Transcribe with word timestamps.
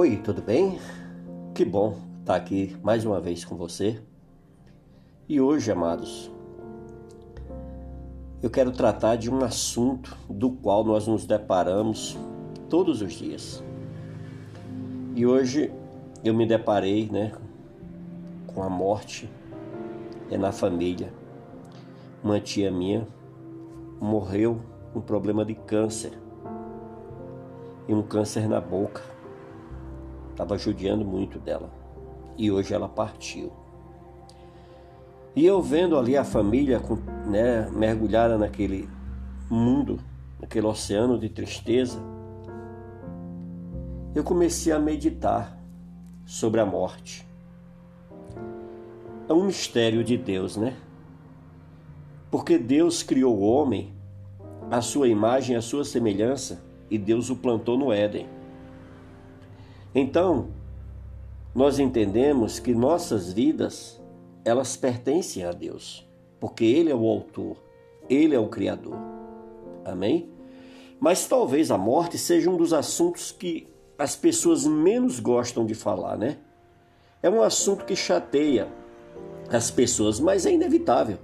Oi, 0.00 0.16
tudo 0.16 0.40
bem? 0.40 0.78
Que 1.52 1.64
bom 1.64 1.98
estar 2.20 2.36
aqui 2.36 2.76
mais 2.84 3.04
uma 3.04 3.20
vez 3.20 3.44
com 3.44 3.56
você. 3.56 4.00
E 5.28 5.40
hoje, 5.40 5.72
amados, 5.72 6.30
eu 8.40 8.48
quero 8.48 8.70
tratar 8.70 9.16
de 9.16 9.28
um 9.28 9.42
assunto 9.42 10.16
do 10.30 10.52
qual 10.52 10.84
nós 10.84 11.08
nos 11.08 11.26
deparamos 11.26 12.16
todos 12.68 13.02
os 13.02 13.12
dias. 13.12 13.60
E 15.16 15.26
hoje 15.26 15.72
eu 16.22 16.32
me 16.32 16.46
deparei, 16.46 17.08
né, 17.10 17.32
com 18.46 18.62
a 18.62 18.70
morte 18.70 19.28
é 20.30 20.38
na 20.38 20.52
família. 20.52 21.12
Uma 22.22 22.38
tia 22.38 22.70
minha 22.70 23.04
morreu 24.00 24.60
com 24.92 25.00
um 25.00 25.02
problema 25.02 25.44
de 25.44 25.56
câncer. 25.56 26.12
E 27.88 27.92
um 27.92 28.02
câncer 28.02 28.48
na 28.48 28.60
boca. 28.60 29.17
Estava 30.38 30.56
judiando 30.56 31.04
muito 31.04 31.40
dela. 31.40 31.68
E 32.36 32.48
hoje 32.48 32.72
ela 32.72 32.88
partiu. 32.88 33.52
E 35.34 35.44
eu 35.44 35.60
vendo 35.60 35.98
ali 35.98 36.16
a 36.16 36.22
família 36.22 36.80
né, 37.26 37.68
mergulhada 37.72 38.38
naquele 38.38 38.88
mundo, 39.50 39.98
naquele 40.40 40.64
oceano 40.68 41.18
de 41.18 41.28
tristeza, 41.28 41.98
eu 44.14 44.22
comecei 44.22 44.72
a 44.72 44.78
meditar 44.78 45.58
sobre 46.24 46.60
a 46.60 46.64
morte. 46.64 47.26
É 49.28 49.32
um 49.32 49.42
mistério 49.42 50.04
de 50.04 50.16
Deus, 50.16 50.56
né? 50.56 50.76
Porque 52.30 52.56
Deus 52.58 53.02
criou 53.02 53.36
o 53.36 53.42
homem 53.42 53.92
à 54.70 54.80
sua 54.80 55.08
imagem, 55.08 55.56
à 55.56 55.60
sua 55.60 55.84
semelhança, 55.84 56.64
e 56.88 56.96
Deus 56.96 57.28
o 57.28 57.34
plantou 57.34 57.76
no 57.76 57.92
Éden. 57.92 58.37
Então, 59.94 60.48
nós 61.54 61.78
entendemos 61.78 62.58
que 62.58 62.74
nossas 62.74 63.32
vidas 63.32 64.00
elas 64.44 64.76
pertencem 64.76 65.44
a 65.44 65.50
Deus, 65.50 66.08
porque 66.38 66.64
Ele 66.64 66.90
é 66.90 66.94
o 66.94 67.06
autor, 67.06 67.56
Ele 68.08 68.34
é 68.34 68.38
o 68.38 68.48
Criador. 68.48 68.96
Amém? 69.84 70.30
Mas 71.00 71.26
talvez 71.26 71.70
a 71.70 71.78
morte 71.78 72.18
seja 72.18 72.50
um 72.50 72.56
dos 72.56 72.72
assuntos 72.72 73.32
que 73.32 73.68
as 73.98 74.14
pessoas 74.14 74.66
menos 74.66 75.20
gostam 75.20 75.66
de 75.66 75.74
falar, 75.74 76.16
né? 76.16 76.38
É 77.22 77.28
um 77.28 77.42
assunto 77.42 77.84
que 77.84 77.96
chateia 77.96 78.68
as 79.50 79.70
pessoas, 79.70 80.20
mas 80.20 80.46
é 80.46 80.52
inevitável. 80.52 81.18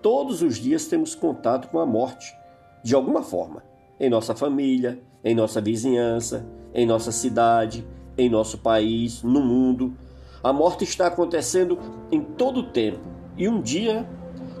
Todos 0.00 0.42
os 0.42 0.56
dias 0.56 0.86
temos 0.86 1.14
contato 1.14 1.68
com 1.68 1.78
a 1.78 1.86
morte, 1.86 2.34
de 2.82 2.94
alguma 2.94 3.22
forma, 3.22 3.62
em 3.98 4.08
nossa 4.08 4.34
família, 4.34 5.00
em 5.24 5.34
nossa 5.34 5.60
vizinhança, 5.60 6.46
em 6.74 6.86
nossa 6.86 7.12
cidade, 7.12 7.86
em 8.16 8.28
nosso 8.28 8.58
país, 8.58 9.22
no 9.22 9.40
mundo. 9.40 9.94
A 10.42 10.52
morte 10.52 10.84
está 10.84 11.06
acontecendo 11.06 11.78
em 12.10 12.20
todo 12.20 12.60
o 12.60 12.62
tempo 12.64 13.00
e 13.36 13.48
um 13.48 13.60
dia 13.60 14.08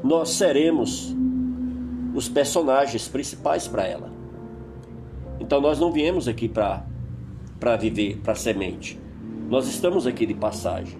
nós 0.02 0.30
seremos 0.30 1.14
os 2.14 2.28
personagens 2.28 3.08
principais 3.08 3.68
para 3.68 3.86
ela. 3.86 4.10
Então 5.40 5.60
nós 5.60 5.78
não 5.78 5.92
viemos 5.92 6.28
aqui 6.28 6.48
para 6.48 6.84
para 7.58 7.76
viver, 7.76 8.18
para 8.18 8.36
semente. 8.36 9.00
Nós 9.48 9.66
estamos 9.66 10.06
aqui 10.06 10.24
de 10.26 10.34
passagem. 10.34 10.98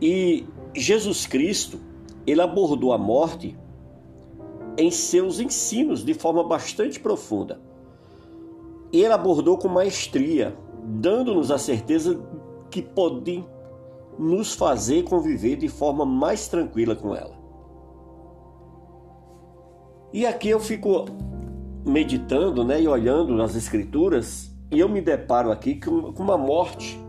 E 0.00 0.46
Jesus 0.74 1.26
Cristo, 1.26 1.80
ele 2.26 2.40
abordou 2.40 2.92
a 2.92 2.98
morte 2.98 3.56
em 4.78 4.90
seus 4.90 5.40
ensinos 5.40 6.04
de 6.04 6.14
forma 6.14 6.44
bastante 6.44 7.00
profunda. 7.00 7.60
Ele 8.92 9.12
abordou 9.12 9.56
com 9.56 9.68
maestria, 9.68 10.56
dando-nos 10.84 11.50
a 11.50 11.58
certeza 11.58 12.20
que 12.70 12.82
podem 12.82 13.46
nos 14.18 14.54
fazer 14.54 15.04
conviver 15.04 15.56
de 15.56 15.68
forma 15.68 16.04
mais 16.04 16.48
tranquila 16.48 16.94
com 16.94 17.14
ela. 17.14 17.38
E 20.12 20.26
aqui 20.26 20.48
eu 20.48 20.58
fico 20.58 21.06
meditando 21.86 22.64
né, 22.64 22.82
e 22.82 22.88
olhando 22.88 23.34
nas 23.34 23.54
escrituras 23.54 24.50
e 24.70 24.78
eu 24.78 24.88
me 24.88 25.00
deparo 25.00 25.50
aqui 25.50 25.76
com 25.76 26.22
uma 26.22 26.36
morte 26.36 27.00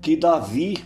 que 0.00 0.16
Davi 0.16 0.78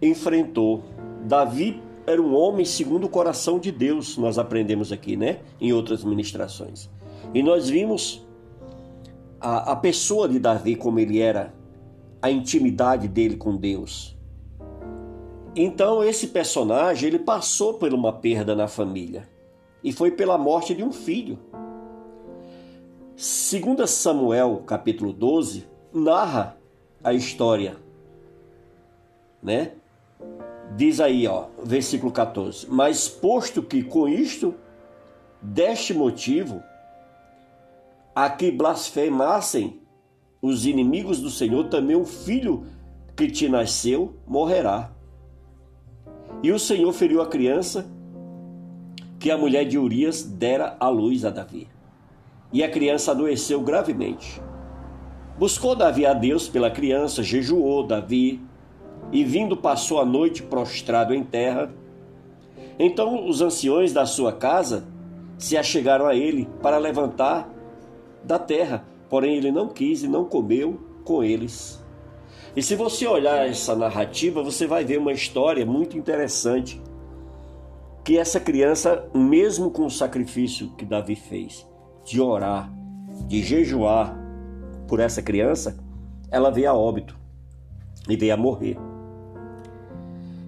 enfrentou. 0.00 0.82
Davi 1.26 1.82
era 2.06 2.20
um 2.20 2.34
homem 2.34 2.64
segundo 2.64 3.04
o 3.04 3.08
coração 3.08 3.58
de 3.58 3.72
Deus, 3.72 4.16
nós 4.18 4.38
aprendemos 4.38 4.92
aqui, 4.92 5.16
né? 5.16 5.40
Em 5.60 5.72
outras 5.72 6.04
ministrações. 6.04 6.90
E 7.32 7.42
nós 7.42 7.68
vimos 7.68 8.26
a, 9.40 9.72
a 9.72 9.76
pessoa 9.76 10.28
de 10.28 10.38
Davi, 10.38 10.76
como 10.76 10.98
ele 10.98 11.20
era, 11.20 11.54
a 12.20 12.30
intimidade 12.30 13.08
dele 13.08 13.36
com 13.36 13.56
Deus. 13.56 14.16
Então 15.56 16.02
esse 16.02 16.28
personagem 16.28 17.08
ele 17.08 17.18
passou 17.18 17.74
por 17.74 17.92
uma 17.94 18.12
perda 18.12 18.56
na 18.56 18.66
família 18.66 19.28
e 19.82 19.92
foi 19.92 20.10
pela 20.10 20.36
morte 20.36 20.74
de 20.74 20.82
um 20.82 20.90
filho. 20.90 21.38
Segundo 23.16 23.86
Samuel, 23.86 24.62
capítulo 24.66 25.12
12, 25.12 25.66
narra 25.92 26.56
a 27.02 27.12
história, 27.12 27.76
né? 29.40 29.72
Diz 30.76 30.98
aí, 31.00 31.26
ó, 31.26 31.46
versículo 31.62 32.10
14: 32.10 32.66
Mas 32.68 33.08
posto 33.08 33.62
que 33.62 33.82
com 33.82 34.08
isto 34.08 34.54
deste 35.40 35.94
motivo 35.94 36.62
a 38.14 38.28
que 38.28 38.50
blasfemassem 38.50 39.80
os 40.42 40.66
inimigos 40.66 41.20
do 41.20 41.30
Senhor, 41.30 41.68
também 41.68 41.96
o 41.96 42.04
filho 42.04 42.66
que 43.16 43.30
te 43.30 43.48
nasceu 43.48 44.14
morrerá. 44.26 44.90
E 46.42 46.50
o 46.52 46.58
Senhor 46.58 46.92
feriu 46.92 47.22
a 47.22 47.26
criança 47.26 47.86
que 49.18 49.30
a 49.30 49.38
mulher 49.38 49.64
de 49.64 49.78
Urias 49.78 50.22
dera 50.22 50.76
à 50.78 50.88
luz 50.88 51.24
a 51.24 51.30
Davi. 51.30 51.68
E 52.52 52.62
a 52.62 52.70
criança 52.70 53.12
adoeceu 53.12 53.60
gravemente. 53.62 54.40
Buscou 55.38 55.74
Davi 55.74 56.04
a 56.04 56.12
Deus 56.12 56.48
pela 56.48 56.70
criança, 56.70 57.22
jejuou 57.22 57.86
Davi, 57.86 58.40
e 59.12 59.24
vindo 59.24 59.56
passou 59.56 60.00
a 60.00 60.04
noite 60.04 60.42
prostrado 60.42 61.14
em 61.14 61.22
terra. 61.22 61.72
Então 62.78 63.28
os 63.28 63.40
anciões 63.40 63.92
da 63.92 64.06
sua 64.06 64.32
casa 64.32 64.86
se 65.38 65.56
achegaram 65.56 66.06
a 66.06 66.14
ele 66.14 66.48
para 66.62 66.78
levantar 66.78 67.48
da 68.22 68.38
terra, 68.38 68.84
porém 69.08 69.36
ele 69.36 69.52
não 69.52 69.68
quis 69.68 70.02
e 70.02 70.08
não 70.08 70.24
comeu 70.24 70.80
com 71.04 71.22
eles. 71.22 71.82
E 72.56 72.62
se 72.62 72.76
você 72.76 73.06
olhar 73.06 73.48
essa 73.48 73.74
narrativa, 73.74 74.42
você 74.42 74.66
vai 74.66 74.84
ver 74.84 74.98
uma 74.98 75.12
história 75.12 75.66
muito 75.66 75.98
interessante. 75.98 76.80
Que 78.04 78.18
essa 78.18 78.38
criança, 78.38 79.08
mesmo 79.14 79.70
com 79.70 79.86
o 79.86 79.90
sacrifício 79.90 80.70
que 80.76 80.84
Davi 80.84 81.16
fez, 81.16 81.66
de 82.04 82.20
orar, 82.20 82.70
de 83.26 83.42
jejuar 83.42 84.16
por 84.86 85.00
essa 85.00 85.22
criança, 85.22 85.76
ela 86.30 86.50
veio 86.50 86.70
a 86.70 86.74
óbito 86.74 87.18
e 88.08 88.16
veio 88.16 88.34
a 88.34 88.36
morrer. 88.36 88.76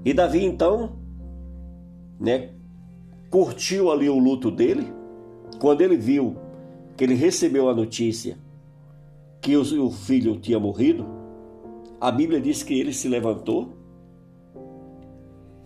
E 0.06 0.14
Davi 0.14 0.44
então, 0.44 0.92
né, 2.20 2.50
curtiu 3.28 3.90
ali 3.90 4.08
o 4.08 4.16
luto 4.16 4.52
dele. 4.52 4.86
Quando 5.58 5.80
ele 5.80 5.96
viu 5.96 6.36
que 6.96 7.02
ele 7.02 7.14
recebeu 7.14 7.68
a 7.68 7.74
notícia 7.74 8.38
que 9.40 9.56
o 9.56 9.90
filho 9.90 10.38
tinha 10.38 10.60
morrido, 10.60 11.04
a 12.00 12.12
Bíblia 12.12 12.40
diz 12.40 12.62
que 12.62 12.78
ele 12.78 12.92
se 12.92 13.08
levantou. 13.08 13.72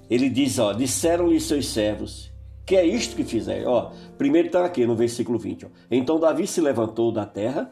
Ele 0.08 0.30
diz, 0.30 0.58
ó, 0.58 0.72
disseram-lhe 0.72 1.38
seus 1.38 1.68
servos, 1.68 2.32
que 2.64 2.76
é 2.76 2.86
isto 2.86 3.14
que 3.14 3.24
fizeram. 3.24 3.70
Ó, 3.70 3.92
primeiro 4.16 4.46
está 4.46 4.64
aqui 4.64 4.86
no 4.86 4.96
versículo 4.96 5.38
20. 5.38 5.66
Ó. 5.66 5.68
Então 5.90 6.18
Davi 6.18 6.46
se 6.46 6.62
levantou 6.62 7.12
da 7.12 7.26
terra, 7.26 7.70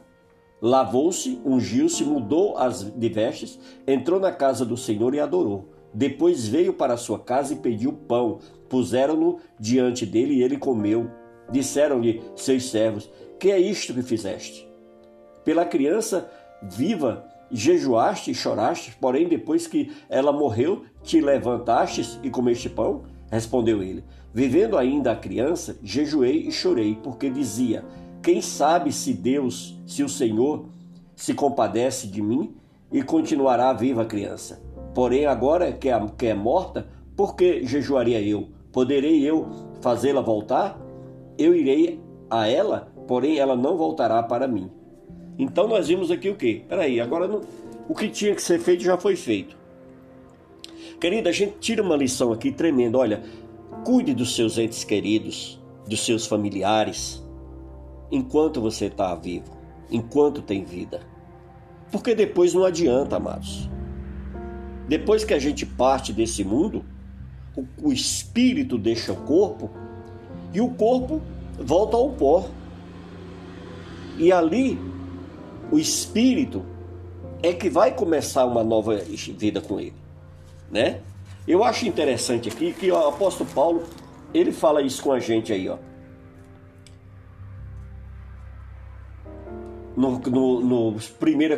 lavou-se, 0.61 1.41
ungiu-se, 1.47 2.05
mudou 2.05 2.59
as 2.59 2.83
de 2.83 3.09
vestes, 3.09 3.59
entrou 3.87 4.21
na 4.21 4.33
casa 4.33 4.67
do 4.67 4.77
Senhor 4.77 5.15
e 5.15 5.21
adorou. 5.21 5.78
Depois 5.93 6.47
veio 6.47 6.73
para 6.73 6.97
sua 6.97 7.19
casa 7.19 7.55
e 7.55 7.57
pediu 7.57 7.93
pão. 7.93 8.39
Puseram-no 8.69 9.39
diante 9.59 10.05
dele 10.05 10.35
e 10.35 10.43
ele 10.43 10.59
comeu. 10.59 11.11
Disseram-lhe 11.51 12.23
seus 12.37 12.71
servos: 12.71 13.11
Que 13.39 13.51
é 13.51 13.59
isto 13.59 13.95
que 13.95 14.03
fizeste? 14.03 14.69
Pela 15.45 15.65
criança 15.65 16.31
viva 16.63 17.25
jejuaste 17.51 18.31
e 18.31 18.35
choraste, 18.35 18.97
porém 19.01 19.27
depois 19.27 19.67
que 19.67 19.91
ela 20.09 20.33
morreu, 20.33 20.85
te 21.03 21.21
levantastes 21.21 22.21
e 22.23 22.29
comeste 22.29 22.69
pão? 22.69 23.05
Respondeu 23.31 23.83
ele: 23.83 24.05
Vivendo 24.33 24.77
ainda 24.77 25.13
a 25.13 25.17
criança, 25.17 25.79
jejuei 25.83 26.47
e 26.47 26.53
chorei, 26.53 26.99
porque 27.03 27.31
dizia: 27.31 27.85
Quem 28.23 28.43
sabe 28.43 28.93
se 28.93 29.13
Deus, 29.15 29.79
se 29.87 30.03
o 30.03 30.09
Senhor, 30.09 30.67
se 31.17 31.35
compadece 31.35 32.07
de 32.07 32.23
mim 32.23 32.55
e 32.93 33.03
continuará 33.03 33.73
viva 33.73 34.03
a 34.03 34.07
criança. 34.07 34.63
Porém, 34.95 35.27
agora 35.27 35.73
que 35.73 35.89
é, 35.89 36.07
que 36.17 36.27
é 36.27 36.35
morta, 36.35 36.87
por 37.17 37.37
que 37.37 37.65
jejuaria 37.65 38.21
eu? 38.21 38.49
Poderei 38.73 39.23
eu 39.23 39.49
fazê-la 39.81 40.21
voltar? 40.21 40.79
eu 41.39 41.55
irei 41.55 42.01
a 42.29 42.49
ela 42.49 42.93
porém 43.07 43.39
ela 43.39 43.57
não 43.57 43.77
voltará 43.77 44.23
para 44.23 44.47
mim. 44.47 44.71
Então 45.39 45.67
nós 45.67 45.89
vimos 45.89 46.11
aqui 46.11 46.29
o 46.29 46.37
quê? 46.37 46.63
Peraí, 46.69 47.01
agora 47.01 47.27
não, 47.27 47.41
o 47.89 47.95
que 47.95 48.09
tinha 48.11 48.35
que 48.35 48.43
ser 48.43 48.61
feito 48.61 48.85
já 48.85 48.99
foi 48.99 49.17
feito. 49.17 49.57
Querida, 51.01 51.31
a 51.31 51.33
gente 51.33 51.57
tira 51.59 51.83
uma 51.83 51.97
lição 51.97 52.33
aqui 52.33 52.53
tremenda. 52.53 52.99
Olha, 52.99 53.23
cuide 53.85 54.13
dos 54.13 54.35
seus 54.37 54.59
entes 54.59 54.85
queridos, 54.85 55.59
dos 55.89 56.05
seus 56.05 56.27
familiares, 56.27 57.25
enquanto 58.11 58.61
você 58.61 58.87
está 58.87 59.15
vivo, 59.15 59.57
enquanto 59.91 60.43
tem 60.43 60.65
vida. 60.65 61.01
Porque 61.91 62.15
depois 62.15 62.53
não 62.53 62.65
adianta, 62.65 63.17
amados. 63.17 63.71
Depois 64.89 65.23
que 65.23 65.35
a 65.35 65.39
gente 65.39 65.67
parte 65.67 66.15
desse 66.15 66.43
mundo, 66.43 66.83
o, 67.55 67.89
o 67.89 67.93
espírito 67.93 68.79
deixa 68.79 69.13
o 69.13 69.17
corpo 69.17 69.71
e 70.53 70.61
o 70.63 70.71
corpo 70.71 71.21
volta 71.59 71.97
ao 71.97 72.11
pó. 72.11 72.49
E 74.17 74.33
ali, 74.33 74.79
o 75.71 75.79
espírito 75.79 76.65
é 77.43 77.53
que 77.53 77.69
vai 77.69 77.95
começar 77.95 78.47
uma 78.47 78.65
nova 78.65 78.97
vida 78.97 79.61
com 79.61 79.79
ele, 79.79 79.95
né? 80.71 81.01
Eu 81.47 81.63
acho 81.63 81.87
interessante 81.87 82.49
aqui 82.49 82.73
que 82.73 82.91
o 82.91 82.97
apóstolo 83.09 83.49
Paulo, 83.51 83.85
ele 84.35 84.53
fala 84.53 84.83
isso 84.83 85.03
com 85.03 85.13
a 85.13 85.21
gente 85.21 85.53
aí, 85.53 85.69
ó. 85.69 85.79
No, 89.97 90.19
no, 90.19 90.61
no 90.61 90.89
1 90.91 90.99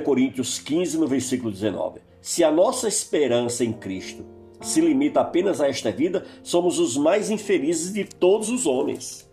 Coríntios 0.02 0.58
15, 0.58 0.98
no 0.98 1.06
versículo 1.06 1.50
19. 1.50 2.00
Se 2.20 2.44
a 2.44 2.50
nossa 2.50 2.88
esperança 2.88 3.64
em 3.64 3.72
Cristo 3.72 4.24
se 4.60 4.80
limita 4.80 5.20
apenas 5.20 5.60
a 5.60 5.68
esta 5.68 5.90
vida, 5.90 6.24
somos 6.42 6.78
os 6.78 6.96
mais 6.96 7.30
infelizes 7.30 7.92
de 7.92 8.04
todos 8.04 8.50
os 8.50 8.66
homens. 8.66 9.28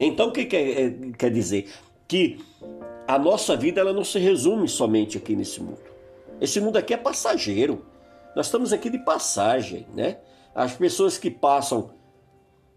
Então, 0.00 0.28
o 0.28 0.32
que 0.32 0.44
quer, 0.44 0.86
é, 0.86 0.94
quer 1.16 1.30
dizer? 1.30 1.70
Que 2.08 2.38
a 3.06 3.18
nossa 3.18 3.56
vida 3.56 3.80
ela 3.80 3.92
não 3.92 4.04
se 4.04 4.18
resume 4.18 4.68
somente 4.68 5.16
aqui 5.16 5.36
nesse 5.36 5.62
mundo. 5.62 5.78
Esse 6.40 6.60
mundo 6.60 6.76
aqui 6.76 6.92
é 6.92 6.96
passageiro. 6.96 7.84
Nós 8.34 8.46
estamos 8.46 8.72
aqui 8.72 8.90
de 8.90 8.98
passagem, 8.98 9.86
né? 9.94 10.18
As 10.54 10.74
pessoas 10.74 11.16
que 11.16 11.30
passam 11.30 11.90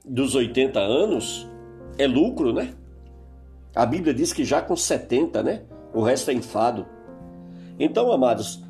dos 0.06 0.36
80 0.36 0.80
anos 0.80 1.48
é 1.98 2.06
lucro, 2.06 2.54
né? 2.54 2.76
A 3.76 3.86
Bíblia 3.86 4.14
diz 4.14 4.32
que 4.32 4.46
já 4.46 4.62
com 4.62 4.76
70, 4.76 5.42
né? 5.42 5.64
O 5.94 6.02
resto 6.02 6.30
é 6.30 6.34
enfado. 6.34 6.86
Então, 7.80 8.12
amados, 8.12 8.62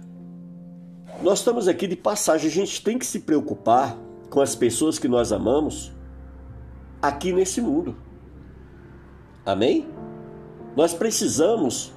nós 1.22 1.40
estamos 1.40 1.68
aqui 1.68 1.88
de 1.88 1.96
passagem. 1.96 2.48
A 2.48 2.54
gente 2.54 2.84
tem 2.84 2.98
que 2.98 3.06
se 3.06 3.22
preocupar 3.22 3.98
com 4.30 4.42
as 4.42 4.56
pessoas 4.56 5.00
que 5.00 5.08
nós 5.08 5.32
amamos 5.32 5.92
aqui 7.02 7.32
nesse 7.32 7.62
mundo. 7.62 7.96
Amém? 9.46 9.88
Nós 10.76 10.94
precisamos 10.94 11.94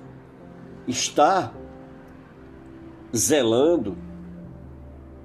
estar 0.86 1.54
zelando, 3.14 3.98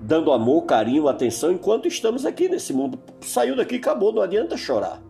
dando 0.01 0.31
amor, 0.31 0.63
carinho, 0.63 1.07
atenção 1.07 1.51
enquanto 1.51 1.87
estamos 1.87 2.25
aqui 2.25 2.49
nesse 2.49 2.73
mundo. 2.73 2.99
Saiu 3.21 3.55
daqui, 3.55 3.75
acabou, 3.75 4.11
não 4.11 4.21
adianta 4.21 4.57
chorar. 4.57 5.01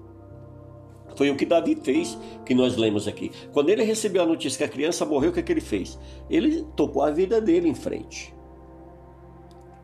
Foi 1.16 1.30
o 1.32 1.38
que 1.38 1.46
Davi 1.46 1.78
fez, 1.82 2.18
que 2.46 2.54
nós 2.54 2.76
lemos 2.76 3.08
aqui. 3.08 3.32
Quando 3.54 3.70
ele 3.70 3.84
recebeu 3.84 4.22
a 4.22 4.26
notícia 4.26 4.58
que 4.58 4.64
a 4.66 4.68
criança 4.68 5.06
morreu, 5.06 5.30
o 5.30 5.34
que, 5.34 5.40
é 5.40 5.44
que 5.44 5.52
ele 5.52 5.62
fez? 5.62 5.98
Ele 6.30 6.68
tocou 6.76 7.02
a 7.02 7.10
vida 7.10 7.40
dele 7.40 7.70
em 7.70 7.74
frente. 7.74 8.35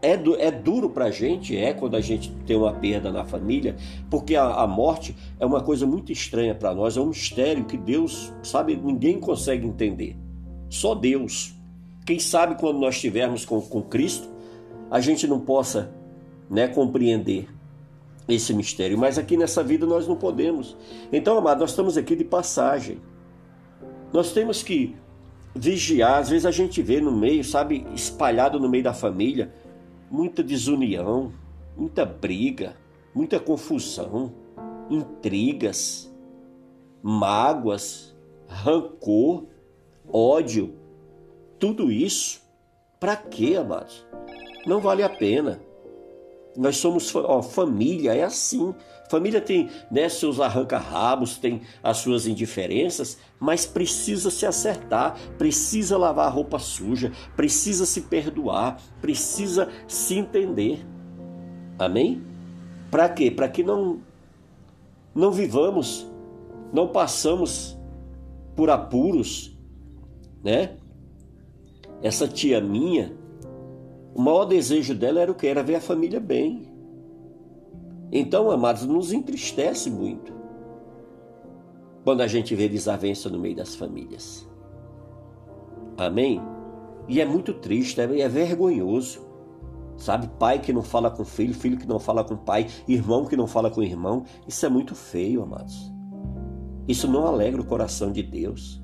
É, 0.01 0.18
du 0.18 0.36
é 0.36 0.50
duro 0.50 0.89
para 0.89 1.06
a 1.06 1.12
gente, 1.12 1.56
é 1.56 1.74
quando 1.74 1.95
a 1.95 2.01
gente 2.01 2.31
tem 2.48 2.56
uma 2.56 2.74
perda 2.74 3.12
na 3.12 3.24
família, 3.24 3.75
porque 4.09 4.36
a, 4.36 4.45
a 4.45 4.68
morte 4.68 5.15
é 5.39 5.45
uma 5.45 5.62
coisa 5.62 5.86
muito 5.86 6.12
estranha 6.12 6.56
para 6.56 6.74
nós, 6.74 6.98
é 6.98 7.01
um 7.01 7.07
mistério 7.07 7.65
que 7.65 7.77
Deus, 7.77 8.33
sabe, 8.42 8.75
ninguém 8.75 9.19
consegue 9.19 9.68
entender. 9.68 10.18
Só 10.69 10.95
Deus. 10.95 11.53
Quem 12.03 12.18
sabe 12.18 12.56
quando 12.56 12.80
nós 12.80 12.95
estivermos 12.95 13.45
com, 13.45 13.62
com 13.62 13.81
Cristo, 13.81 14.27
a 14.89 15.00
gente 15.00 15.27
não 15.27 15.39
possa 15.39 15.92
né, 16.50 16.68
compreender 16.68 17.47
esse 18.27 18.54
mistério, 18.54 18.97
mas 18.97 19.18
aqui 19.18 19.38
nessa 19.38 19.63
vida 19.63 19.86
nós 19.86 20.07
não 20.07 20.15
podemos. 20.15 20.75
Então, 21.12 21.38
amado, 21.38 21.59
nós 21.59 21.71
estamos 21.71 21.97
aqui 21.97 22.15
de 22.15 22.24
passagem. 22.24 23.00
Nós 24.12 24.31
temos 24.31 24.63
que 24.63 24.95
vigiar, 25.56 26.19
às 26.19 26.30
vezes 26.30 26.45
a 26.45 26.51
gente 26.51 26.81
vê 26.81 27.01
no 27.01 27.12
meio, 27.12 27.44
sabe, 27.44 27.86
espalhado 27.94 28.59
no 28.59 28.69
meio 28.69 28.83
da 28.83 28.94
família, 28.94 29.54
muita 30.12 30.44
desunião, 30.44 31.31
muita 31.75 32.06
briga, 32.06 32.75
muita 33.16 33.40
confusão, 33.40 34.34
intrigas, 34.90 36.13
mágoas, 37.02 38.13
rancor, 38.46 39.46
ódio. 40.12 40.75
Tudo 41.58 41.90
isso, 41.90 42.42
para 43.00 43.16
quê, 43.16 43.56
amados? 43.56 44.06
Não 44.68 44.81
vale 44.81 45.02
a 45.02 45.10
pena. 45.10 45.62
Nós 46.56 46.77
somos 46.77 47.13
ó, 47.15 47.42
família, 47.42 48.13
é 48.13 48.24
assim. 48.24 48.74
Família 49.09 49.42
tem 49.42 49.69
né, 49.89 50.07
seus 50.07 50.39
arranca-rabos, 50.39 51.38
tem 51.38 51.62
as 51.83 51.98
suas 51.98 52.27
indiferenças, 52.27 53.18
mas 53.39 53.65
precisa 53.65 54.30
se 54.31 54.45
acertar, 54.45 55.18
precisa 55.38 55.98
lavar 55.98 56.27
a 56.27 56.30
roupa 56.30 56.57
suja, 56.59 57.12
precisa 57.36 57.86
se 57.86 58.01
perdoar, 58.01 58.81
precisa 59.01 59.69
se 59.88 60.15
entender. 60.15 60.86
Amém? 61.77 62.24
Para 62.89 63.09
quê? 63.09 63.30
Para 63.30 63.50
que 63.50 63.63
não 63.63 64.00
não 65.13 65.31
vivamos, 65.31 66.07
não 66.71 66.88
passamos 66.88 67.77
por 68.56 68.69
apuros, 68.69 69.57
né? 70.44 70.77
Essa 72.01 72.27
tia 72.27 72.62
minha, 72.62 73.13
o 74.13 74.22
maior 74.22 74.46
desejo 74.46 74.94
dela 74.94 75.22
era 75.22 75.31
o 75.31 75.36
que? 75.36 75.48
Era 75.48 75.63
ver 75.63 75.75
a 75.75 75.81
família 75.81 76.19
bem. 76.19 76.69
Então, 78.12 78.52
amados, 78.52 78.86
nos 78.86 79.13
entristece 79.13 79.90
muito 79.90 80.34
quando 82.04 82.22
a 82.22 82.28
gente 82.28 82.54
vê 82.56 82.68
desavença 82.68 83.30
no 83.30 83.40
meio 83.40 83.56
das 83.56 83.75
famílias. 83.75 84.50
Amém? 85.98 86.42
E 87.08 87.22
é 87.22 87.25
muito 87.25 87.54
triste, 87.54 88.02
é, 88.02 88.19
é 88.19 88.28
vergonhoso. 88.28 89.30
Sabe, 89.98 90.28
pai 90.40 90.60
que 90.60 90.74
não 90.74 90.81
fala 90.81 91.12
com 91.12 91.24
filho, 91.24 91.54
filho 91.54 91.78
que 91.78 91.88
não 91.88 92.00
fala 92.00 92.24
com 92.24 92.36
pai, 92.36 92.68
irmão 92.88 93.25
que 93.25 93.38
não 93.38 93.46
fala 93.46 93.69
com 93.69 93.84
irmão. 93.84 94.24
Isso 94.47 94.66
é 94.66 94.69
muito 94.69 94.95
feio, 94.95 95.44
amados. 95.44 95.92
Isso 96.88 97.07
não 97.07 97.28
alegra 97.28 97.62
o 97.62 97.66
coração 97.66 98.12
de 98.12 98.24
Deus. 98.24 98.81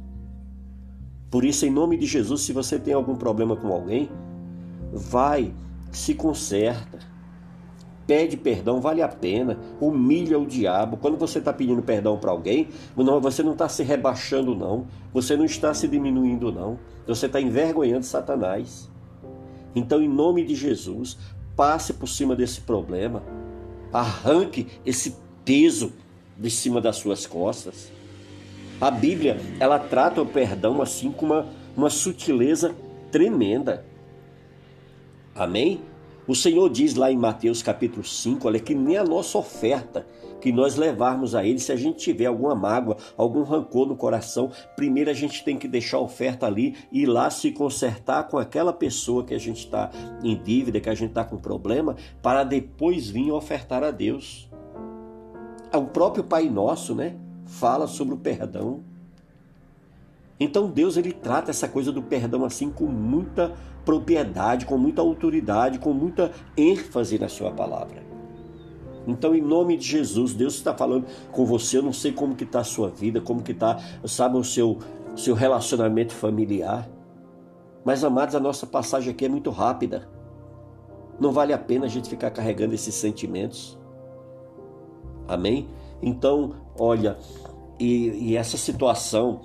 Por 1.29 1.43
isso, 1.43 1.65
em 1.65 1.71
nome 1.71 1.97
de 1.97 2.05
Jesus, 2.05 2.41
se 2.41 2.53
você 2.53 2.79
tem 2.79 2.93
algum 2.93 3.15
problema 3.15 3.55
com 3.55 3.67
alguém, 3.67 4.09
vai, 4.91 5.53
se 5.91 6.13
conserta 6.13 6.99
pede 8.07 8.37
perdão, 8.37 8.79
vale 8.79 9.01
a 9.01 9.07
pena, 9.07 9.59
humilha 9.81 10.39
o 10.39 10.45
diabo. 10.45 10.95
Quando 10.95 11.17
você 11.17 11.39
está 11.39 11.51
pedindo 11.51 11.81
perdão 11.81 12.17
para 12.17 12.31
alguém, 12.31 12.69
você 13.21 13.43
não 13.43 13.51
está 13.51 13.67
se 13.67 13.83
rebaixando, 13.83 14.55
não, 14.55 14.87
você 15.13 15.35
não 15.35 15.43
está 15.43 15.73
se 15.73 15.87
diminuindo, 15.87 16.51
não, 16.51 16.79
você 17.05 17.25
está 17.25 17.41
envergonhando 17.41 18.05
Satanás. 18.05 18.89
Então, 19.75 20.01
em 20.01 20.07
nome 20.07 20.45
de 20.45 20.55
Jesus, 20.55 21.17
passe 21.55 21.93
por 21.93 22.07
cima 22.07 22.35
desse 22.35 22.61
problema, 22.61 23.21
arranque 23.91 24.67
esse 24.85 25.15
peso 25.43 25.91
de 26.37 26.49
cima 26.49 26.79
das 26.79 26.95
suas 26.95 27.27
costas. 27.27 27.91
A 28.79 28.89
Bíblia, 28.89 29.37
ela 29.59 29.77
trata 29.79 30.21
o 30.21 30.25
perdão 30.25 30.81
assim 30.81 31.11
com 31.11 31.25
uma, 31.25 31.45
uma 31.75 31.89
sutileza 31.89 32.73
tremenda. 33.11 33.83
Amém? 35.37 35.81
O 36.27 36.35
Senhor 36.35 36.67
diz 36.69 36.95
lá 36.95 37.11
em 37.11 37.15
Mateus 37.15 37.61
capítulo 37.61 38.03
5, 38.03 38.47
olha, 38.47 38.59
que 38.59 38.73
nem 38.73 38.97
a 38.97 39.03
nossa 39.03 39.37
oferta 39.37 40.05
que 40.41 40.51
nós 40.51 40.75
levarmos 40.75 41.35
a 41.35 41.45
Ele, 41.45 41.59
se 41.59 41.71
a 41.71 41.75
gente 41.75 41.99
tiver 41.99 42.25
alguma 42.25 42.53
mágoa, 42.53 42.97
algum 43.15 43.43
rancor 43.43 43.87
no 43.87 43.95
coração, 43.95 44.51
primeiro 44.75 45.09
a 45.09 45.13
gente 45.13 45.43
tem 45.45 45.57
que 45.57 45.67
deixar 45.67 45.97
a 45.97 46.01
oferta 46.01 46.45
ali 46.45 46.75
e 46.91 47.03
ir 47.03 47.05
lá 47.05 47.29
se 47.29 47.51
consertar 47.51 48.27
com 48.27 48.37
aquela 48.37 48.73
pessoa 48.73 49.23
que 49.23 49.33
a 49.33 49.39
gente 49.39 49.59
está 49.59 49.89
em 50.23 50.35
dívida, 50.35 50.81
que 50.81 50.89
a 50.89 50.95
gente 50.95 51.09
está 51.09 51.23
com 51.23 51.37
problema, 51.37 51.95
para 52.21 52.43
depois 52.43 53.07
vir 53.07 53.31
ofertar 53.31 53.83
a 53.83 53.91
Deus. 53.91 54.49
O 55.73 55.85
próprio 55.85 56.23
Pai 56.23 56.49
Nosso, 56.49 56.93
né, 56.93 57.15
fala 57.45 57.87
sobre 57.87 58.15
o 58.15 58.17
perdão. 58.17 58.83
Então 60.39 60.69
Deus 60.69 60.97
ele 60.97 61.11
trata 61.11 61.51
essa 61.51 61.67
coisa 61.67 61.91
do 61.91 62.01
perdão 62.01 62.45
assim 62.45 62.69
com 62.69 62.85
muita 62.85 63.53
propriedade, 63.83 64.65
com 64.65 64.77
muita 64.77 65.01
autoridade, 65.01 65.79
com 65.79 65.93
muita 65.93 66.31
ênfase 66.55 67.17
na 67.17 67.29
sua 67.29 67.51
palavra. 67.51 68.05
Então, 69.07 69.33
em 69.33 69.41
nome 69.41 69.77
de 69.77 69.87
Jesus, 69.87 70.33
Deus 70.33 70.55
está 70.55 70.73
falando 70.73 71.07
com 71.31 71.45
você. 71.45 71.77
Eu 71.77 71.83
não 71.83 71.93
sei 71.93 72.11
como 72.11 72.35
que 72.35 72.43
está 72.43 72.59
a 72.59 72.63
sua 72.65 72.89
vida, 72.89 73.21
como 73.21 73.41
que 73.41 73.53
está, 73.53 73.79
sabe, 74.03 74.35
o 74.35 74.43
seu, 74.43 74.79
seu 75.15 75.33
relacionamento 75.33 76.13
familiar. 76.13 76.89
Mas, 77.85 78.03
amados, 78.03 78.35
a 78.35 78.39
nossa 78.41 78.67
passagem 78.67 79.13
aqui 79.13 79.23
é 79.23 79.29
muito 79.29 79.49
rápida. 79.49 80.09
Não 81.17 81.31
vale 81.31 81.53
a 81.53 81.57
pena 81.57 81.85
a 81.85 81.87
gente 81.87 82.09
ficar 82.09 82.31
carregando 82.31 82.75
esses 82.75 82.93
sentimentos. 82.93 83.79
Amém? 85.25 85.69
Então, 86.01 86.55
olha, 86.77 87.17
E, 87.79 88.31
e 88.31 88.35
essa 88.35 88.57
situação 88.57 89.39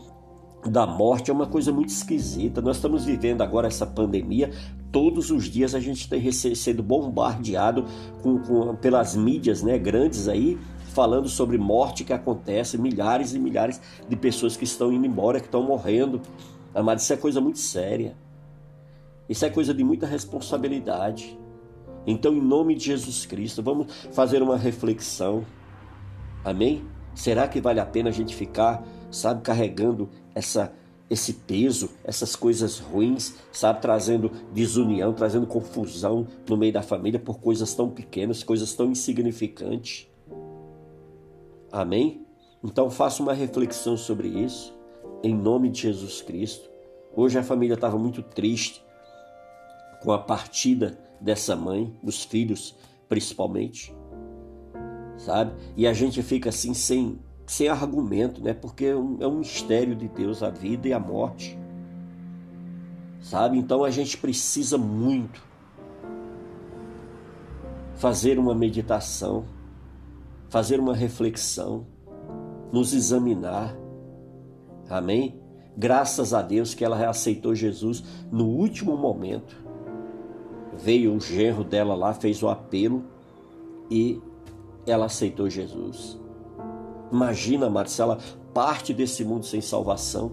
da 0.64 0.86
morte 0.86 1.30
é 1.30 1.34
uma 1.34 1.46
coisa 1.46 1.72
muito 1.72 1.88
esquisita. 1.88 2.60
Nós 2.60 2.76
estamos 2.76 3.04
vivendo 3.04 3.42
agora 3.42 3.66
essa 3.66 3.86
pandemia. 3.86 4.50
Todos 4.90 5.30
os 5.30 5.44
dias 5.46 5.74
a 5.74 5.80
gente 5.80 6.08
tem 6.08 6.30
sido 6.30 6.82
bombardeado 6.82 7.84
com, 8.22 8.38
com, 8.38 8.76
pelas 8.76 9.16
mídias 9.16 9.62
né, 9.62 9.78
grandes 9.78 10.28
aí, 10.28 10.58
falando 10.94 11.28
sobre 11.28 11.58
morte 11.58 12.04
que 12.04 12.12
acontece, 12.12 12.78
milhares 12.78 13.34
e 13.34 13.38
milhares 13.38 13.80
de 14.08 14.14
pessoas 14.14 14.56
que 14.56 14.64
estão 14.64 14.92
indo 14.92 15.06
embora, 15.06 15.40
que 15.40 15.46
estão 15.46 15.62
morrendo. 15.62 16.20
Amado, 16.74 16.98
isso 16.98 17.12
é 17.12 17.16
coisa 17.16 17.40
muito 17.40 17.58
séria. 17.58 18.14
Isso 19.28 19.44
é 19.44 19.50
coisa 19.50 19.72
de 19.72 19.82
muita 19.82 20.06
responsabilidade. 20.06 21.38
Então, 22.06 22.34
em 22.34 22.40
nome 22.40 22.74
de 22.74 22.86
Jesus 22.86 23.24
Cristo, 23.26 23.62
vamos 23.62 23.92
fazer 24.12 24.42
uma 24.42 24.56
reflexão. 24.56 25.44
Amém? 26.44 26.84
Será 27.14 27.46
que 27.46 27.60
vale 27.60 27.80
a 27.80 27.86
pena 27.86 28.10
a 28.10 28.12
gente 28.12 28.34
ficar, 28.34 28.82
sabe, 29.10 29.42
carregando 29.42 30.08
essa 30.34 30.72
esse 31.10 31.34
peso, 31.34 31.90
essas 32.04 32.34
coisas 32.34 32.78
ruins, 32.78 33.34
sabe, 33.52 33.82
trazendo 33.82 34.30
desunião, 34.50 35.12
trazendo 35.12 35.46
confusão 35.46 36.26
no 36.48 36.56
meio 36.56 36.72
da 36.72 36.80
família 36.80 37.20
por 37.20 37.38
coisas 37.38 37.74
tão 37.74 37.90
pequenas, 37.90 38.42
coisas 38.42 38.72
tão 38.72 38.90
insignificantes? 38.90 40.08
Amém? 41.70 42.26
Então 42.64 42.88
faça 42.90 43.22
uma 43.22 43.34
reflexão 43.34 43.94
sobre 43.94 44.28
isso, 44.28 44.72
em 45.22 45.34
nome 45.34 45.68
de 45.68 45.82
Jesus 45.82 46.22
Cristo. 46.22 46.70
Hoje 47.14 47.38
a 47.38 47.42
família 47.42 47.74
estava 47.74 47.98
muito 47.98 48.22
triste 48.22 48.82
com 50.02 50.12
a 50.12 50.18
partida 50.18 50.98
dessa 51.20 51.54
mãe, 51.54 51.94
dos 52.02 52.24
filhos 52.24 52.74
principalmente, 53.06 53.94
sabe? 55.18 55.52
E 55.76 55.86
a 55.86 55.92
gente 55.92 56.22
fica 56.22 56.48
assim 56.48 56.72
sem, 56.72 57.18
sem 57.52 57.68
argumento, 57.68 58.42
né? 58.42 58.54
Porque 58.54 58.86
é 58.86 58.96
um, 58.96 59.18
é 59.20 59.26
um 59.26 59.40
mistério 59.40 59.94
de 59.94 60.08
Deus 60.08 60.42
a 60.42 60.48
vida 60.48 60.88
e 60.88 60.92
a 60.94 60.98
morte, 60.98 61.58
sabe? 63.20 63.58
Então 63.58 63.84
a 63.84 63.90
gente 63.90 64.16
precisa 64.16 64.78
muito 64.78 65.44
fazer 67.96 68.38
uma 68.38 68.54
meditação, 68.54 69.44
fazer 70.48 70.80
uma 70.80 70.96
reflexão, 70.96 71.86
nos 72.72 72.94
examinar, 72.94 73.76
amém? 74.88 75.38
Graças 75.76 76.32
a 76.32 76.40
Deus 76.40 76.72
que 76.72 76.82
ela 76.82 77.06
aceitou 77.06 77.54
Jesus 77.54 78.02
no 78.30 78.46
último 78.46 78.96
momento 78.96 79.62
veio 80.78 81.14
o 81.14 81.20
genro 81.20 81.64
dela 81.64 81.94
lá, 81.94 82.14
fez 82.14 82.42
o 82.42 82.48
apelo 82.48 83.04
e 83.90 84.22
ela 84.86 85.04
aceitou 85.04 85.50
Jesus. 85.50 86.18
Imagina, 87.12 87.68
Marcela, 87.68 88.18
parte 88.54 88.94
desse 88.94 89.22
mundo 89.24 89.44
sem 89.44 89.60
salvação. 89.60 90.32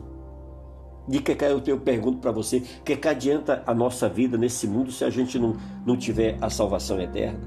De 1.07 1.19
que 1.19 1.31
eu, 1.43 1.61
eu 1.65 1.79
pergunto 1.79 2.19
para 2.19 2.31
você, 2.31 2.61
que 2.85 2.95
que 2.95 3.07
adianta 3.07 3.63
a 3.65 3.73
nossa 3.73 4.07
vida 4.07 4.37
nesse 4.37 4.67
mundo 4.67 4.91
se 4.91 5.03
a 5.03 5.09
gente 5.09 5.37
não, 5.37 5.57
não 5.85 5.97
tiver 5.97 6.37
a 6.39 6.49
salvação 6.49 7.01
eterna? 7.01 7.39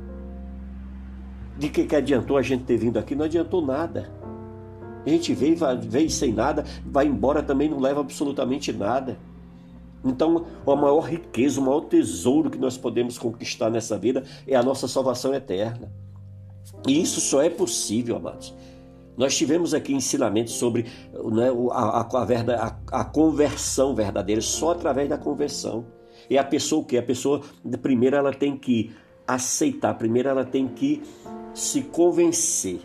De 1.57 1.69
que 1.69 1.85
que 1.85 1.97
adiantou 1.97 2.37
a 2.37 2.43
gente 2.43 2.65
ter 2.65 2.77
vindo 2.77 2.99
aqui? 2.99 3.15
Não 3.15 3.25
adiantou 3.25 3.65
nada. 3.65 4.11
A 5.07 5.09
gente 5.09 5.33
veio, 5.33 5.57
veio 5.83 6.11
sem 6.11 6.33
nada, 6.33 6.65
vai 6.85 7.07
embora 7.07 7.43
também 7.43 7.69
não 7.69 7.81
leva 7.81 8.01
absolutamente 8.01 8.73
nada. 8.73 9.17
Então, 10.05 10.47
a 10.67 10.77
maior 10.77 11.01
riqueza, 11.01 11.61
o 11.61 11.65
maior 11.65 11.83
tesouro 11.83 12.51
que 12.51 12.59
nós 12.59 12.77
podemos 12.77 13.17
conquistar 13.17 13.71
nessa 13.71 13.97
vida 13.97 14.25
é 14.47 14.57
a 14.57 14.62
nossa 14.62 14.89
salvação 14.89 15.33
eterna. 15.33 15.93
E 16.87 17.01
isso 17.01 17.21
só 17.21 17.41
é 17.41 17.49
possível, 17.49 18.17
amados. 18.17 18.53
Nós 19.16 19.37
tivemos 19.37 19.75
aqui 19.75 19.95
ensinamentos 19.95 20.54
sobre 20.54 20.87
né, 21.12 21.49
a, 21.71 22.00
a, 22.00 22.00
a, 22.00 23.00
a, 23.00 23.04
conversão 23.04 23.95
verdadeira, 23.95 24.40
só 24.40 24.73
através 24.73 25.09
da 25.09 25.19
conversão. 25.19 25.87
E 26.31 26.38
a 26.38 26.45
pessoa 26.45 26.83
o 26.83 26.85
que? 26.85 26.97
A 26.97 27.02
pessoa, 27.02 27.42
primeiro, 27.83 28.16
ela 28.16 28.33
tem 28.33 28.57
que 28.57 28.92
aceitar, 29.26 29.95
primeiro, 29.95 30.28
ela 30.28 30.45
tem 30.45 30.66
que 30.66 31.02
se 31.52 31.83
convencer. 31.83 32.81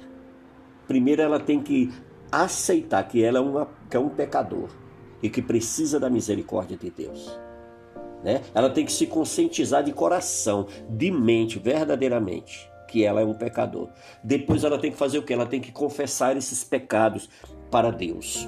Primeiro, 0.87 1.21
ela 1.21 1.39
tem 1.39 1.61
que 1.61 1.91
aceitar 2.31 3.03
que 3.07 3.23
ela 3.23 3.37
é, 3.37 3.41
uma, 3.41 3.67
que 3.89 3.95
é 3.95 3.99
um 3.99 4.09
pecador 4.09 4.69
e 5.21 5.29
que 5.29 5.41
precisa 5.41 5.99
da 5.99 6.09
misericórdia 6.09 6.77
de 6.77 6.89
Deus. 6.89 7.39
Né? 8.23 8.41
Ela 8.53 8.69
tem 8.69 8.85
que 8.85 8.91
se 8.91 9.07
conscientizar 9.07 9.83
de 9.83 9.93
coração, 9.93 10.67
de 10.89 11.11
mente, 11.11 11.59
verdadeiramente, 11.59 12.69
que 12.87 13.03
ela 13.03 13.21
é 13.21 13.25
um 13.25 13.33
pecador. 13.33 13.89
Depois 14.23 14.63
ela 14.63 14.77
tem 14.77 14.91
que 14.91 14.97
fazer 14.97 15.17
o 15.17 15.23
que? 15.23 15.33
Ela 15.33 15.45
tem 15.45 15.59
que 15.59 15.71
confessar 15.71 16.35
esses 16.37 16.63
pecados 16.63 17.29
para 17.69 17.91
Deus. 17.91 18.47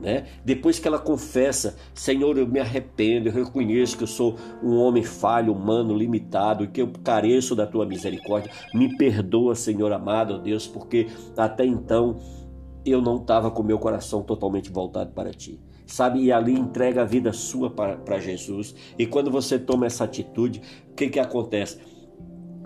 Né? 0.00 0.26
Depois 0.42 0.78
que 0.78 0.88
ela 0.88 0.98
confessa, 0.98 1.76
Senhor, 1.92 2.38
eu 2.38 2.46
me 2.46 2.58
arrependo, 2.58 3.28
eu 3.28 3.32
reconheço 3.32 3.98
que 3.98 4.04
eu 4.04 4.08
sou 4.08 4.36
um 4.62 4.76
homem 4.76 5.02
falho, 5.02 5.52
humano, 5.52 5.94
limitado 5.94 6.64
e 6.64 6.68
que 6.68 6.80
eu 6.80 6.90
careço 7.04 7.54
da 7.54 7.66
tua 7.66 7.84
misericórdia. 7.84 8.50
Me 8.72 8.96
perdoa, 8.96 9.54
Senhor 9.54 9.92
amado, 9.92 10.40
Deus, 10.40 10.66
porque 10.66 11.08
até 11.36 11.66
então 11.66 12.16
eu 12.84 13.02
não 13.02 13.16
estava 13.16 13.50
com 13.50 13.62
meu 13.62 13.78
coração 13.78 14.22
totalmente 14.22 14.70
voltado 14.70 15.12
para 15.12 15.30
ti 15.32 15.60
sabe? 15.90 16.22
E 16.22 16.32
ali 16.32 16.52
entrega 16.52 17.02
a 17.02 17.04
vida 17.04 17.32
sua 17.32 17.70
para 17.70 18.18
Jesus. 18.18 18.74
E 18.98 19.06
quando 19.06 19.30
você 19.30 19.58
toma 19.58 19.86
essa 19.86 20.04
atitude, 20.04 20.62
o 20.90 20.94
que, 20.94 21.08
que 21.08 21.18
acontece? 21.18 21.78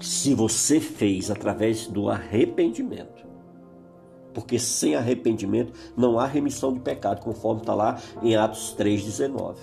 Se 0.05 0.35
você 0.35 0.81
fez 0.81 1.31
através 1.31 1.87
do 1.87 2.11
arrependimento, 2.11 3.25
porque 4.35 4.59
sem 4.59 4.95
arrependimento 4.95 5.73
não 5.97 6.19
há 6.19 6.27
remissão 6.27 6.75
de 6.75 6.81
pecado, 6.81 7.23
conforme 7.23 7.63
está 7.63 7.75
lá 7.75 7.99
em 8.23 8.37
Atos 8.37 8.77
3,19. 8.79 9.57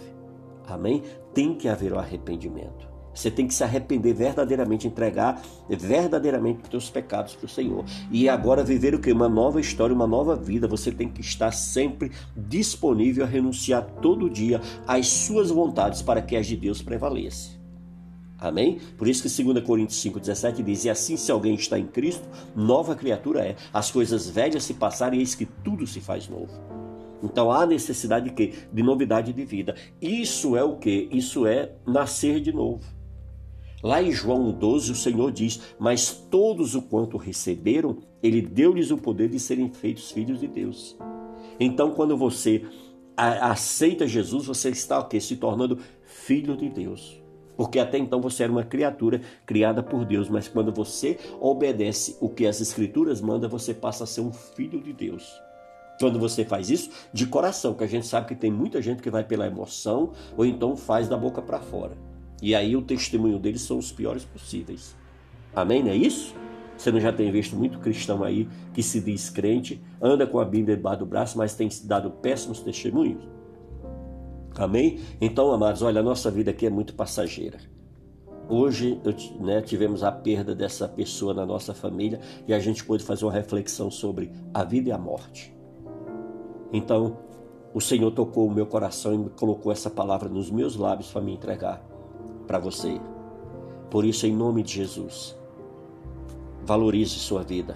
Amém? 0.67 1.03
Tem 1.31 1.53
que 1.53 1.67
haver 1.69 1.93
o 1.93 1.99
arrependimento. 1.99 2.89
Você 3.13 3.29
tem 3.29 3.45
que 3.45 3.53
se 3.53 3.63
arrepender 3.63 4.15
verdadeiramente, 4.15 4.87
entregar 4.87 5.39
verdadeiramente 5.69 6.63
os 6.63 6.69
teus 6.69 6.89
pecados 6.89 7.35
para 7.35 7.45
o 7.45 7.49
Senhor. 7.49 7.85
E 8.09 8.27
agora 8.27 8.63
viver 8.63 8.95
o 8.95 8.99
que? 8.99 9.11
Uma 9.11 9.29
nova 9.29 9.61
história, 9.61 9.95
uma 9.95 10.07
nova 10.07 10.35
vida. 10.35 10.67
Você 10.67 10.91
tem 10.91 11.07
que 11.07 11.21
estar 11.21 11.51
sempre 11.51 12.11
disponível 12.35 13.25
a 13.25 13.27
renunciar 13.27 13.85
todo 14.01 14.27
dia 14.27 14.59
às 14.87 15.07
suas 15.07 15.51
vontades 15.51 16.01
para 16.01 16.19
que 16.19 16.35
as 16.35 16.47
de 16.47 16.57
Deus 16.57 16.81
prevaleçam. 16.81 17.60
Amém? 18.41 18.79
Por 18.97 19.07
isso 19.07 19.21
que 19.21 19.43
2 19.43 19.63
Coríntios 19.63 20.03
5,17 20.03 20.63
diz: 20.63 20.83
E 20.83 20.89
assim, 20.89 21.15
se 21.15 21.31
alguém 21.31 21.53
está 21.53 21.77
em 21.77 21.85
Cristo, 21.85 22.27
nova 22.55 22.95
criatura 22.95 23.45
é. 23.45 23.55
As 23.71 23.91
coisas 23.91 24.27
velhas 24.27 24.63
se 24.63 24.73
passaram 24.73 25.15
e 25.15 25.19
eis 25.19 25.35
que 25.35 25.45
tudo 25.45 25.85
se 25.85 26.01
faz 26.01 26.27
novo. 26.27 26.51
Então 27.21 27.51
há 27.51 27.67
necessidade 27.67 28.25
de 28.29 28.35
quê? 28.35 28.53
De 28.73 28.81
novidade 28.81 29.31
de 29.31 29.45
vida. 29.45 29.75
Isso 30.01 30.57
é 30.57 30.63
o 30.63 30.77
que? 30.77 31.07
Isso 31.11 31.45
é 31.45 31.73
nascer 31.85 32.41
de 32.41 32.51
novo. 32.51 32.83
Lá 33.83 34.01
em 34.01 34.11
João 34.11 34.51
12, 34.51 34.91
o 34.91 34.95
Senhor 34.95 35.31
diz: 35.31 35.61
Mas 35.79 36.09
todos 36.09 36.73
o 36.73 36.81
quanto 36.81 37.17
receberam, 37.17 37.99
Ele 38.23 38.41
deu-lhes 38.41 38.89
o 38.89 38.97
poder 38.97 39.29
de 39.29 39.39
serem 39.39 39.71
feitos 39.71 40.09
filhos 40.09 40.39
de 40.39 40.47
Deus. 40.47 40.97
Então, 41.59 41.91
quando 41.91 42.17
você 42.17 42.63
aceita 43.15 44.07
Jesus, 44.07 44.47
você 44.47 44.69
está 44.69 44.97
o 44.99 45.07
quê? 45.07 45.19
Se 45.19 45.35
tornando 45.35 45.77
filho 46.03 46.57
de 46.57 46.69
Deus. 46.69 47.20
Porque 47.55 47.79
até 47.79 47.97
então 47.97 48.21
você 48.21 48.43
era 48.43 48.51
uma 48.51 48.63
criatura 48.63 49.21
criada 49.45 49.83
por 49.83 50.05
Deus, 50.05 50.29
mas 50.29 50.47
quando 50.47 50.71
você 50.71 51.17
obedece 51.39 52.17
o 52.19 52.29
que 52.29 52.47
as 52.47 52.61
Escrituras 52.61 53.21
mandam, 53.21 53.49
você 53.49 53.73
passa 53.73 54.03
a 54.03 54.07
ser 54.07 54.21
um 54.21 54.31
filho 54.31 54.81
de 54.81 54.93
Deus. 54.93 55.31
Quando 55.99 56.17
você 56.17 56.43
faz 56.43 56.69
isso 56.71 56.89
de 57.13 57.27
coração, 57.27 57.75
que 57.75 57.83
a 57.83 57.87
gente 57.87 58.07
sabe 58.07 58.27
que 58.27 58.35
tem 58.35 58.51
muita 58.51 58.81
gente 58.81 59.01
que 59.03 59.09
vai 59.09 59.23
pela 59.23 59.45
emoção 59.45 60.13
ou 60.35 60.45
então 60.45 60.75
faz 60.75 61.07
da 61.07 61.15
boca 61.15 61.41
para 61.41 61.59
fora. 61.59 61.95
E 62.41 62.55
aí 62.55 62.75
o 62.75 62.81
testemunho 62.81 63.37
deles 63.37 63.61
são 63.61 63.77
os 63.77 63.91
piores 63.91 64.25
possíveis. 64.25 64.95
Amém? 65.55 65.83
Não 65.83 65.91
é 65.91 65.95
isso? 65.95 66.33
Você 66.75 66.91
não 66.91 66.99
já 66.99 67.13
tem 67.13 67.31
visto 67.31 67.55
muito 67.55 67.77
cristão 67.77 68.23
aí 68.23 68.49
que 68.73 68.81
se 68.81 68.99
diz 68.99 69.29
crente, 69.29 69.79
anda 70.01 70.25
com 70.25 70.39
a 70.39 70.45
Bíblia 70.45 70.75
debaixo 70.75 70.99
do 70.99 71.05
braço, 71.05 71.37
mas 71.37 71.53
tem 71.53 71.69
dado 71.83 72.09
péssimos 72.09 72.61
testemunhos? 72.61 73.21
Amém? 74.61 74.99
Então, 75.19 75.51
amados, 75.51 75.81
olha, 75.81 76.01
a 76.01 76.03
nossa 76.03 76.29
vida 76.29 76.51
aqui 76.51 76.67
é 76.67 76.69
muito 76.69 76.93
passageira. 76.93 77.57
Hoje 78.47 79.01
né, 79.39 79.59
tivemos 79.59 80.03
a 80.03 80.11
perda 80.11 80.53
dessa 80.53 80.87
pessoa 80.87 81.33
na 81.33 81.43
nossa 81.43 81.73
família 81.73 82.19
e 82.47 82.53
a 82.53 82.59
gente 82.59 82.85
pôde 82.85 83.03
fazer 83.03 83.25
uma 83.25 83.31
reflexão 83.31 83.89
sobre 83.89 84.31
a 84.53 84.63
vida 84.63 84.89
e 84.89 84.91
a 84.91 84.99
morte. 84.99 85.51
Então, 86.71 87.17
o 87.73 87.81
Senhor 87.81 88.11
tocou 88.11 88.45
o 88.45 88.51
meu 88.51 88.67
coração 88.67 89.15
e 89.15 89.17
me 89.17 89.29
colocou 89.31 89.71
essa 89.71 89.89
palavra 89.89 90.29
nos 90.29 90.51
meus 90.51 90.75
lábios 90.75 91.09
para 91.09 91.21
me 91.21 91.33
entregar 91.33 91.83
para 92.45 92.59
você. 92.59 93.01
Por 93.89 94.05
isso, 94.05 94.27
em 94.27 94.35
nome 94.35 94.61
de 94.61 94.73
Jesus, 94.73 95.35
valorize 96.63 97.15
sua 97.15 97.41
vida. 97.41 97.75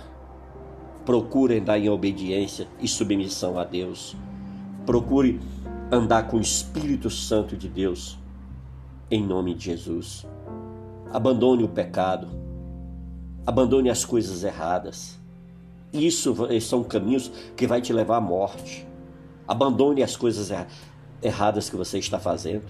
Procure 1.03 1.57
andar 1.57 1.79
em 1.79 1.89
obediência 1.89 2.67
e 2.79 2.87
submissão 2.87 3.57
a 3.57 3.63
Deus. 3.63 4.15
Procure 4.85 5.39
andar 5.91 6.27
com 6.27 6.37
o 6.37 6.41
Espírito 6.41 7.09
Santo 7.09 7.55
de 7.55 7.69
Deus, 7.69 8.17
em 9.09 9.23
nome 9.23 9.53
de 9.53 9.65
Jesus. 9.65 10.25
Abandone 11.11 11.63
o 11.63 11.69
pecado. 11.69 12.27
Abandone 13.45 13.89
as 13.89 14.03
coisas 14.03 14.43
erradas. 14.43 15.19
Isso 15.93 16.35
são 16.61 16.83
caminhos 16.83 17.31
que 17.55 17.67
vai 17.67 17.81
te 17.81 17.93
levar 17.93 18.17
à 18.17 18.21
morte. 18.21 18.85
Abandone 19.47 20.01
as 20.01 20.17
coisas 20.17 20.49
erradas 21.21 21.69
que 21.69 21.75
você 21.75 21.99
está 21.99 22.19
fazendo 22.19 22.65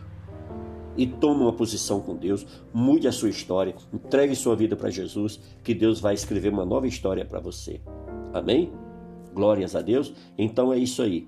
e 0.98 1.07
tome 1.07 1.41
uma 1.41 1.53
posição 1.53 2.00
com 2.00 2.15
Deus, 2.15 2.45
mude 2.74 3.07
a 3.07 3.12
sua 3.12 3.29
história, 3.29 3.75
entregue 3.93 4.36
sua 4.36 4.55
vida 4.55 4.75
para 4.75 4.89
Jesus, 4.89 5.39
que 5.63 5.74
Deus 5.74 6.00
vai 6.00 6.13
escrever 6.13 6.51
uma 6.51 6.65
nova 6.65 6.88
história 6.88 7.25
para 7.25 7.39
você. 7.39 7.81
Amém? 8.34 8.72
Glórias 9.34 9.75
a 9.75 9.81
Deus. 9.81 10.13
Então 10.38 10.72
é 10.72 10.77
isso 10.77 11.01
aí. 11.01 11.27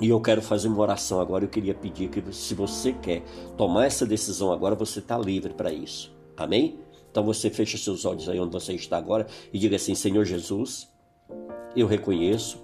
E 0.00 0.08
eu 0.08 0.20
quero 0.20 0.40
fazer 0.40 0.68
uma 0.68 0.80
oração 0.80 1.20
agora. 1.20 1.44
Eu 1.44 1.48
queria 1.48 1.74
pedir 1.74 2.08
que, 2.08 2.22
se 2.32 2.54
você 2.54 2.92
quer 2.92 3.22
tomar 3.56 3.86
essa 3.86 4.06
decisão 4.06 4.52
agora, 4.52 4.74
você 4.74 5.00
está 5.00 5.18
livre 5.18 5.52
para 5.52 5.72
isso. 5.72 6.14
Amém? 6.36 6.78
Então 7.10 7.24
você 7.24 7.50
fecha 7.50 7.76
seus 7.76 8.04
olhos 8.04 8.28
aí 8.28 8.38
onde 8.38 8.52
você 8.52 8.74
está 8.74 8.96
agora 8.96 9.26
e 9.52 9.58
diga 9.58 9.76
assim: 9.76 9.94
Senhor 9.94 10.24
Jesus, 10.24 10.88
eu 11.74 11.86
reconheço 11.86 12.62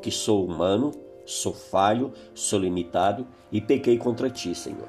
que 0.00 0.10
sou 0.10 0.44
humano, 0.44 0.90
sou 1.24 1.52
falho, 1.52 2.12
sou 2.34 2.58
limitado 2.58 3.26
e 3.52 3.60
pequei 3.60 3.96
contra 3.96 4.28
ti, 4.28 4.54
Senhor. 4.54 4.88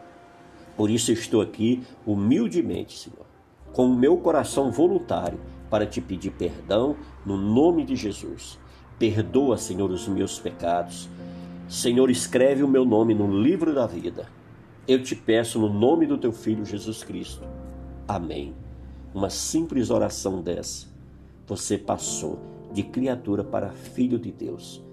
Por 0.76 0.90
isso 0.90 1.12
estou 1.12 1.42
aqui 1.42 1.84
humildemente, 2.06 2.98
Senhor, 2.98 3.26
com 3.72 3.86
o 3.86 3.96
meu 3.96 4.18
coração 4.18 4.72
voluntário 4.72 5.40
para 5.70 5.86
te 5.86 6.02
pedir 6.02 6.32
perdão 6.32 6.96
no 7.24 7.38
nome 7.38 7.86
de 7.86 7.96
Jesus. 7.96 8.60
Perdoa, 8.98 9.58
Senhor, 9.58 9.92
os 9.92 10.08
meus 10.08 10.40
pecados. 10.40 11.08
Senhor, 11.74 12.12
escreve 12.12 12.62
o 12.62 12.68
meu 12.68 12.86
nome 12.86 13.16
no 13.16 13.42
livro 13.42 13.74
da 13.74 13.88
vida. 13.88 14.28
Eu 14.88 15.02
te 15.02 15.16
peço 15.16 15.58
no 15.58 15.68
nome 15.68 16.06
do 16.06 16.20
teu 16.20 16.32
filho 16.32 16.64
Jesus 16.64 17.04
Cristo. 17.04 17.42
Amém. 18.08 18.54
Uma 19.12 19.32
simples 19.32 19.90
oração 19.90 20.40
dessa, 20.40 20.86
você 21.48 21.76
passou 21.76 22.40
de 22.72 22.84
criatura 22.84 23.44
para 23.44 23.72
filho 23.72 24.20
de 24.20 24.32
Deus. 24.32 24.84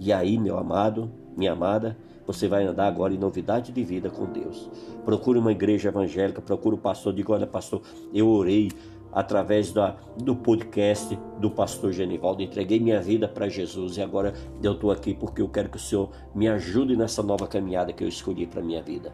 E 0.00 0.10
aí, 0.10 0.38
meu 0.38 0.56
amado, 0.56 1.12
minha 1.36 1.52
amada, 1.52 1.98
você 2.26 2.48
vai 2.48 2.64
andar 2.64 2.86
agora 2.86 3.12
em 3.12 3.18
novidade 3.18 3.70
de 3.70 3.84
vida 3.84 4.08
com 4.08 4.24
Deus. 4.24 4.70
Procure 5.04 5.38
uma 5.38 5.52
igreja 5.52 5.90
evangélica, 5.90 6.40
procure 6.40 6.76
o 6.76 6.78
pastor, 6.78 7.12
diga: 7.12 7.32
olha, 7.32 7.46
pastor, 7.46 7.82
eu 8.10 8.26
orei 8.26 8.70
através 9.12 9.72
da, 9.72 9.96
do 10.16 10.34
podcast 10.34 11.18
do 11.38 11.50
pastor 11.50 11.92
Genivaldo, 11.92 12.42
entreguei 12.42 12.80
minha 12.80 13.00
vida 13.00 13.28
para 13.28 13.48
Jesus 13.48 13.96
e 13.96 14.02
agora 14.02 14.32
eu 14.62 14.72
estou 14.72 14.90
aqui 14.90 15.14
porque 15.14 15.42
eu 15.42 15.48
quero 15.48 15.68
que 15.68 15.76
o 15.76 15.80
Senhor 15.80 16.10
me 16.34 16.48
ajude 16.48 16.96
nessa 16.96 17.22
nova 17.22 17.46
caminhada 17.46 17.92
que 17.92 18.02
eu 18.02 18.08
escolhi 18.08 18.46
para 18.46 18.62
minha 18.62 18.82
vida. 18.82 19.12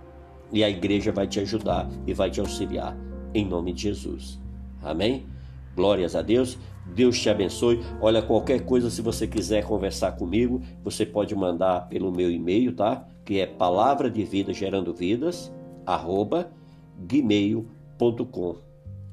E 0.53 0.63
a 0.65 0.71
igreja 0.71 1.13
vai 1.13 1.27
te 1.27 1.41
ajudar 1.41 1.89
e 2.07 2.15
vai 2.15 2.31
te 2.31 2.41
auxiliar, 2.41 2.97
em 3.35 3.45
nome 3.45 3.73
de 3.73 3.83
Jesus. 3.83 4.41
Amém? 4.83 5.27
Glórias 5.75 6.17
a 6.17 6.23
Deus. 6.23 6.59
Deus 6.95 7.21
te 7.21 7.29
abençoe. 7.29 7.81
Olha, 8.01 8.23
qualquer 8.23 8.65
coisa, 8.65 8.89
se 8.91 9.03
você 9.03 9.27
quiser 9.27 9.65
conversar 9.65 10.13
comigo, 10.13 10.63
você 10.83 11.05
pode 11.05 11.35
mandar 11.35 11.89
pelo 11.89 12.11
meu 12.11 12.31
e-mail, 12.31 12.75
tá? 12.75 13.07
Que 13.25 13.41
é 13.41 13.47
palavra 13.47 14.11
de 14.11 14.25
vida 14.25 14.53
gerando 14.55 14.95
vidas, 14.95 15.53
arroba 15.85 16.51
gmail.com. 16.99 18.68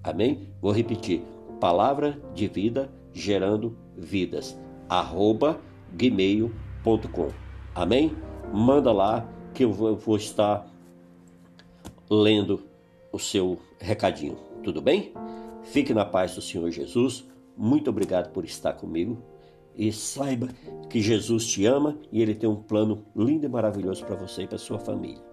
Amém? 0.05 0.47
Vou 0.61 0.71
repetir. 0.71 1.23
Palavra 1.59 2.19
de 2.33 2.47
vida 2.47 2.91
gerando 3.11 3.75
vidas, 3.97 4.57
arroba 4.87 5.59
gmail.com. 5.93 7.29
Amém? 7.73 8.15
Manda 8.53 8.91
lá 8.91 9.27
que 9.53 9.63
eu 9.63 9.71
vou 9.71 10.15
estar 10.15 10.69
lendo 12.09 12.63
o 13.11 13.17
seu 13.17 13.57
recadinho. 13.79 14.37
Tudo 14.63 14.81
bem? 14.81 15.11
Fique 15.63 15.93
na 15.93 16.05
paz 16.05 16.35
do 16.35 16.41
Senhor 16.41 16.69
Jesus. 16.69 17.25
Muito 17.57 17.89
obrigado 17.89 18.31
por 18.31 18.45
estar 18.45 18.73
comigo. 18.73 19.17
E 19.75 19.91
saiba 19.91 20.49
que 20.89 21.01
Jesus 21.01 21.47
te 21.47 21.65
ama 21.65 21.97
e 22.11 22.21
Ele 22.21 22.35
tem 22.35 22.47
um 22.47 22.55
plano 22.55 23.05
lindo 23.15 23.45
e 23.45 23.49
maravilhoso 23.49 24.05
para 24.05 24.15
você 24.15 24.43
e 24.43 24.47
para 24.47 24.57
sua 24.57 24.79
família. 24.79 25.23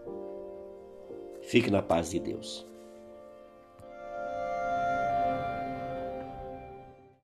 Fique 1.43 1.71
na 1.71 1.83
paz 1.83 2.11
de 2.11 2.19
Deus. 2.19 2.72